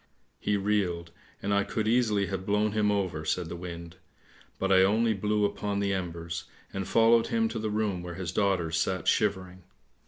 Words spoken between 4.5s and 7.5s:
but I only blew upon the embers, and followed him